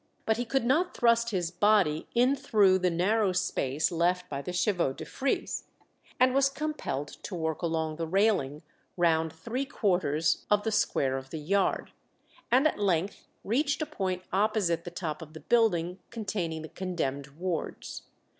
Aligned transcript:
But 0.25 0.37
he 0.37 0.45
could 0.45 0.65
not 0.65 0.97
thrust 0.97 1.29
his 1.29 1.51
body 1.51 2.07
in 2.15 2.35
through 2.35 2.79
the 2.79 2.89
narrow 2.89 3.33
space 3.33 3.91
left 3.91 4.27
by 4.31 4.41
the 4.41 4.51
chevaux 4.51 4.93
de 4.93 5.05
frise, 5.05 5.65
and 6.19 6.33
was 6.33 6.49
compelled 6.49 7.09
to 7.21 7.35
work 7.35 7.61
along 7.61 7.97
the 7.97 8.07
railing 8.07 8.63
round 8.97 9.31
three 9.31 9.63
quarters 9.63 10.43
of 10.49 10.63
the 10.63 10.71
square 10.71 11.17
of 11.19 11.29
the 11.29 11.37
yard, 11.37 11.91
and 12.49 12.67
at 12.67 12.79
length 12.79 13.27
reached 13.43 13.83
a 13.83 13.85
point 13.85 14.23
opposite 14.33 14.85
the 14.85 14.89
top 14.89 15.21
of 15.21 15.33
the 15.33 15.39
building 15.39 15.99
containing 16.09 16.63
the 16.63 16.69
condemned 16.69 17.27
wards. 17.37 18.01